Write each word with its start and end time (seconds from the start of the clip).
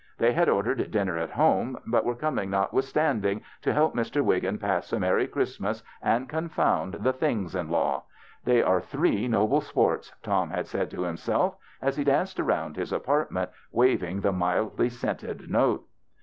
They 0.17 0.33
had 0.33 0.49
ordered 0.49 0.89
dinner 0.89 1.15
at 1.19 1.29
home, 1.29 1.77
but 1.85 2.05
were 2.05 2.15
coming 2.15 2.49
notwith 2.49 2.85
standing, 2.85 3.43
to 3.61 3.71
help 3.71 3.93
Mr. 3.95 4.23
Wiggin 4.23 4.57
pass 4.57 4.91
a 4.91 4.99
merry 4.99 5.27
Christmas 5.27 5.83
and 6.01 6.27
confound 6.27 6.95
the 7.01 7.13
things 7.13 7.53
in 7.53 7.69
law." 7.69 8.05
They 8.45 8.63
are 8.63 8.81
three 8.81 9.27
noble 9.27 9.61
sports," 9.61 10.11
Tom 10.23 10.49
had 10.49 10.65
said 10.65 10.89
to 10.89 11.03
himself, 11.03 11.55
as 11.83 11.97
he 11.97 12.03
danced 12.03 12.39
around 12.39 12.77
his 12.77 12.91
apartment 12.91 13.51
waving 13.71 14.21
the 14.21 14.31
mildly 14.31 14.89
scented 14.89 15.51
note. 15.51 15.87